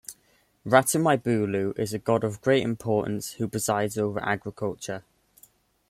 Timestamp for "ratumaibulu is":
0.65-1.93